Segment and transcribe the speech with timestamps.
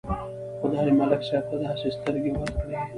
[0.61, 2.75] خدای ملک صاحب ته داسې سترګې ورکړې.